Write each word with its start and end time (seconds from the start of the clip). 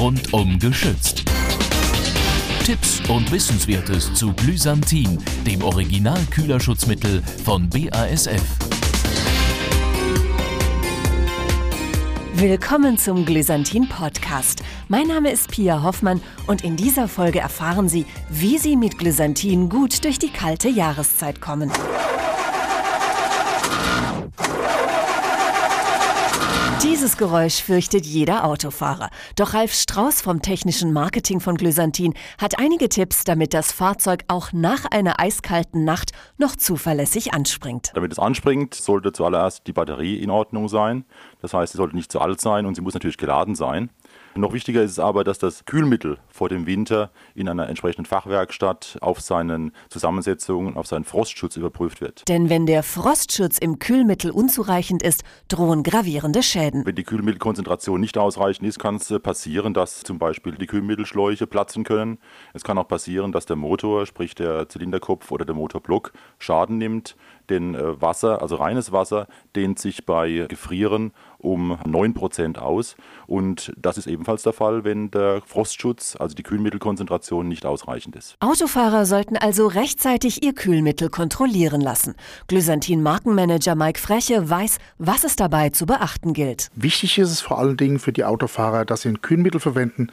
rundum 0.00 0.58
geschützt. 0.58 1.24
Tipps 2.64 3.02
und 3.10 3.30
Wissenswertes 3.30 4.14
zu 4.14 4.32
Glysantin, 4.32 5.18
dem 5.46 5.62
Original-Kühlerschutzmittel 5.62 7.22
von 7.44 7.68
BASF. 7.68 8.42
Willkommen 12.32 12.96
zum 12.96 13.26
Glysantin 13.26 13.90
Podcast. 13.90 14.62
Mein 14.88 15.06
Name 15.06 15.30
ist 15.32 15.50
Pia 15.50 15.82
Hoffmann 15.82 16.22
und 16.46 16.64
in 16.64 16.76
dieser 16.76 17.06
Folge 17.06 17.40
erfahren 17.40 17.90
Sie, 17.90 18.06
wie 18.30 18.56
Sie 18.56 18.76
mit 18.76 18.96
Glysantin 18.96 19.68
gut 19.68 20.02
durch 20.04 20.18
die 20.18 20.30
kalte 20.30 20.70
Jahreszeit 20.70 21.42
kommen. 21.42 21.70
Dieses 26.90 27.16
Geräusch 27.16 27.62
fürchtet 27.62 28.04
jeder 28.04 28.42
Autofahrer. 28.44 29.10
Doch 29.36 29.54
Ralf 29.54 29.72
Strauß 29.72 30.22
vom 30.22 30.42
technischen 30.42 30.92
Marketing 30.92 31.38
von 31.38 31.54
Glysantin 31.56 32.14
hat 32.36 32.58
einige 32.58 32.88
Tipps, 32.88 33.22
damit 33.22 33.54
das 33.54 33.70
Fahrzeug 33.70 34.24
auch 34.26 34.52
nach 34.52 34.86
einer 34.86 35.20
eiskalten 35.20 35.84
Nacht 35.84 36.10
noch 36.36 36.56
zuverlässig 36.56 37.32
anspringt. 37.32 37.92
Damit 37.94 38.10
es 38.10 38.18
anspringt, 38.18 38.74
sollte 38.74 39.12
zuallererst 39.12 39.68
die 39.68 39.72
Batterie 39.72 40.16
in 40.16 40.30
Ordnung 40.30 40.68
sein. 40.68 41.04
Das 41.40 41.54
heißt, 41.54 41.74
sie 41.74 41.76
sollte 41.76 41.94
nicht 41.94 42.10
zu 42.10 42.20
alt 42.20 42.40
sein 42.40 42.66
und 42.66 42.74
sie 42.74 42.82
muss 42.82 42.94
natürlich 42.94 43.18
geladen 43.18 43.54
sein. 43.54 43.90
Noch 44.36 44.52
wichtiger 44.52 44.82
ist 44.82 44.92
es 44.92 44.98
aber, 45.00 45.24
dass 45.24 45.38
das 45.38 45.64
Kühlmittel 45.64 46.18
vor 46.28 46.48
dem 46.48 46.66
Winter 46.66 47.10
in 47.34 47.48
einer 47.48 47.68
entsprechenden 47.68 48.06
Fachwerkstatt 48.06 48.98
auf 49.00 49.20
seinen 49.20 49.72
Zusammensetzungen, 49.88 50.76
auf 50.76 50.86
seinen 50.86 51.04
Frostschutz 51.04 51.56
überprüft 51.56 52.00
wird. 52.00 52.28
Denn 52.28 52.48
wenn 52.48 52.64
der 52.64 52.84
Frostschutz 52.84 53.58
im 53.58 53.80
Kühlmittel 53.80 54.30
unzureichend 54.30 55.02
ist, 55.02 55.24
drohen 55.48 55.82
gravierende 55.82 56.44
Schäden. 56.44 56.86
Wenn 56.86 56.94
die 56.94 57.02
Kühlmittelkonzentration 57.02 58.00
nicht 58.00 58.16
ausreichend 58.18 58.68
ist, 58.68 58.78
kann 58.78 58.96
es 58.96 59.12
passieren, 59.20 59.74
dass 59.74 60.02
zum 60.02 60.18
Beispiel 60.18 60.52
die 60.52 60.66
Kühlmittelschläuche 60.66 61.48
platzen 61.48 61.82
können. 61.82 62.18
Es 62.54 62.62
kann 62.62 62.78
auch 62.78 62.86
passieren, 62.86 63.32
dass 63.32 63.46
der 63.46 63.56
Motor, 63.56 64.06
sprich 64.06 64.36
der 64.36 64.68
Zylinderkopf 64.68 65.32
oder 65.32 65.44
der 65.44 65.56
Motorblock, 65.56 66.12
Schaden 66.38 66.78
nimmt. 66.78 67.16
Denn 67.50 67.74
äh, 67.74 68.00
Wasser, 68.00 68.40
also 68.40 68.56
reines 68.56 68.92
Wasser, 68.92 69.26
dehnt 69.54 69.78
sich 69.78 70.06
bei 70.06 70.46
Gefrieren 70.48 71.12
um 71.38 71.72
9% 71.72 72.58
aus. 72.58 72.96
Und 73.26 73.72
das 73.76 73.98
ist 73.98 74.06
ebenfalls 74.06 74.42
der 74.42 74.52
Fall, 74.52 74.84
wenn 74.84 75.10
der 75.10 75.42
Frostschutz, 75.44 76.16
also 76.18 76.34
die 76.34 76.42
Kühlmittelkonzentration, 76.42 77.48
nicht 77.48 77.66
ausreichend 77.66 78.16
ist. 78.16 78.36
Autofahrer 78.40 79.04
sollten 79.06 79.36
also 79.36 79.66
rechtzeitig 79.66 80.42
ihr 80.44 80.54
Kühlmittel 80.54 81.10
kontrollieren 81.10 81.80
lassen. 81.80 82.14
Glysantin 82.46 83.02
Markenmanager 83.02 83.74
Mike 83.74 83.98
Freche 83.98 84.48
weiß, 84.48 84.78
was 84.98 85.24
es 85.24 85.36
dabei 85.36 85.70
zu 85.70 85.86
beachten 85.86 86.32
gilt. 86.32 86.68
Wichtig 86.74 87.18
ist 87.18 87.30
es 87.30 87.40
vor 87.40 87.58
allen 87.58 87.76
Dingen 87.76 87.98
für 87.98 88.12
die 88.12 88.24
Autofahrer, 88.24 88.84
dass 88.84 89.02
sie 89.02 89.08
ein 89.08 89.20
Kühlmittel 89.20 89.60
verwenden, 89.60 90.08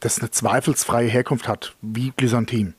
das 0.00 0.20
eine 0.20 0.30
zweifelsfreie 0.30 1.08
Herkunft 1.08 1.48
hat, 1.48 1.74
wie 1.80 2.12
Glysantin. 2.16 2.74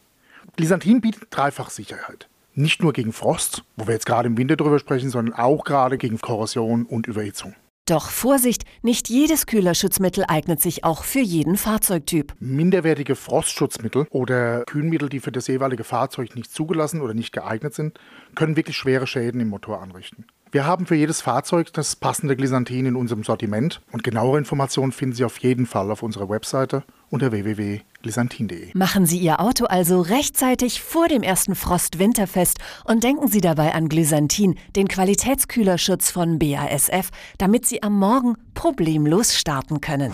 Glysantin 0.58 1.02
bietet 1.02 1.28
Dreifachsicherheit. 1.32 2.28
Nicht 2.58 2.82
nur 2.82 2.94
gegen 2.94 3.12
Frost, 3.12 3.66
wo 3.76 3.86
wir 3.86 3.94
jetzt 3.94 4.06
gerade 4.06 4.28
im 4.28 4.38
Winter 4.38 4.56
drüber 4.56 4.80
sprechen, 4.80 5.10
sondern 5.10 5.36
auch 5.36 5.66
gerade 5.66 5.98
gegen 5.98 6.20
Korrosion 6.20 6.86
und 6.86 7.06
Überhitzung. 7.06 7.54
Doch 7.86 8.10
Vorsicht, 8.10 8.64
nicht 8.82 9.10
jedes 9.10 9.46
Kühlerschutzmittel 9.46 10.24
eignet 10.26 10.62
sich 10.62 10.86
auch 10.86 11.04
für 11.04 11.20
jeden 11.20 11.58
Fahrzeugtyp. 11.58 12.34
Minderwertige 12.40 13.18
Frostschutzmittel 13.18 14.08
oder 14.10 14.64
Kühlmittel, 14.64 15.10
die 15.10 15.20
für 15.20 15.34
das 15.34 15.48
jeweilige 15.48 15.84
Fahrzeug 15.84 16.34
nicht 16.36 16.50
zugelassen 16.50 17.02
oder 17.02 17.14
nicht 17.14 17.34
geeignet 17.34 17.74
sind, 17.74 18.00
können 18.36 18.56
wirklich 18.56 18.78
schwere 18.78 19.06
Schäden 19.06 19.42
im 19.42 19.50
Motor 19.50 19.82
anrichten. 19.82 20.26
Wir 20.56 20.66
haben 20.66 20.86
für 20.86 20.96
jedes 20.96 21.20
Fahrzeug 21.20 21.74
das 21.74 21.98
passende 21.98 22.38
Glysantin 22.38 22.86
in 22.86 22.96
unserem 22.96 23.26
Sortiment 23.26 23.82
und 23.92 24.06
genauere 24.06 24.38
Informationen 24.38 24.94
finden 24.94 25.14
Sie 25.14 25.26
auf 25.26 25.38
jeden 25.40 25.66
Fall 25.66 25.92
auf 25.92 26.02
unserer 26.02 26.30
Webseite 26.30 26.86
unter 27.10 27.34
www.glysantin.de. 27.34 28.70
Machen 28.74 29.06
Sie 29.06 29.18
Ihr 29.18 29.42
Auto 29.42 29.66
also 29.66 30.00
rechtzeitig 30.00 30.82
vor 30.82 31.10
dem 31.10 31.24
ersten 31.24 31.56
Frost 31.56 32.00
winterfest 32.00 32.60
und 32.86 33.04
denken 33.04 33.28
Sie 33.28 33.42
dabei 33.42 33.74
an 33.74 33.90
Glysantin, 33.90 34.58
den 34.78 34.88
Qualitätskühlerschutz 34.88 36.10
von 36.10 36.40
BASF, 36.40 37.10
damit 37.38 37.66
Sie 37.66 37.84
am 37.84 38.00
Morgen 38.00 38.36
problemlos 38.54 39.36
starten 39.36 39.82
können. 39.82 40.14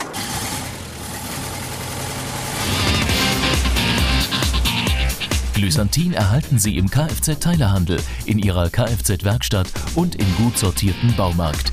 Glysantin 5.62 6.14
erhalten 6.14 6.58
Sie 6.58 6.76
im 6.76 6.90
Kfz-Teilehandel, 6.90 8.02
in 8.26 8.40
Ihrer 8.40 8.72
Kfz-Werkstatt 8.72 9.68
und 9.94 10.16
im 10.16 10.26
gut 10.38 10.58
sortierten 10.58 11.16
Baumarkt. 11.16 11.72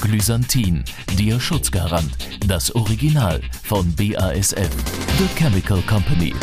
Glysantin, 0.00 0.82
der 1.16 1.38
Schutzgarant, 1.38 2.10
das 2.48 2.74
Original 2.74 3.40
von 3.62 3.94
BASF, 3.94 4.70
The 5.18 5.28
Chemical 5.36 5.80
Company. 5.82 6.34